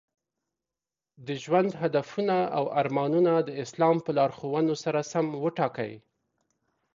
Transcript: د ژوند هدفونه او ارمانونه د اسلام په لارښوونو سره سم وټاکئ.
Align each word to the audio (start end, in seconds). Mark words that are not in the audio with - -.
د 1.25 1.27
ژوند 1.43 1.71
هدفونه 1.81 2.35
او 2.57 2.63
ارمانونه 2.81 3.33
د 3.41 3.49
اسلام 3.63 3.95
په 4.05 4.11
لارښوونو 4.17 4.73
سره 4.83 4.99
سم 5.11 5.27
وټاکئ. 5.43 5.93